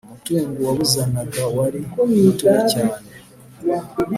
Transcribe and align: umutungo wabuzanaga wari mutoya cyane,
umutungo 0.05 0.57
wabuzanaga 0.67 1.41
wari 1.57 1.79
mutoya 2.23 2.61
cyane, 2.71 3.05